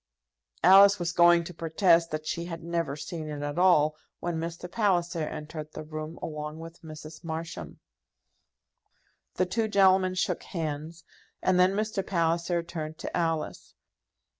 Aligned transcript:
Alice 0.63 0.97
was 0.97 1.11
going 1.11 1.43
to 1.43 1.53
protest 1.53 2.09
that 2.09 2.25
she 2.25 2.45
had 2.45 2.63
never 2.63 2.95
seen 2.95 3.29
it 3.29 3.43
at 3.43 3.59
all, 3.59 3.95
when 4.19 4.39
Mr. 4.39 4.67
Palliser 4.67 5.27
entered 5.27 5.73
the 5.73 5.83
room 5.83 6.17
along 6.23 6.57
with 6.57 6.81
Mrs. 6.81 7.23
Marsham. 7.23 7.79
The 9.35 9.45
two 9.45 9.67
gentlemen 9.67 10.15
shook 10.15 10.41
hands, 10.41 11.03
and 11.43 11.59
then 11.59 11.75
Mr. 11.75 12.03
Palliser 12.03 12.63
turned 12.63 12.97
to 12.97 13.15
Alice. 13.15 13.75